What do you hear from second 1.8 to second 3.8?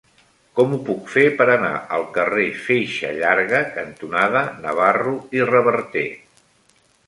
al carrer Feixa Llarga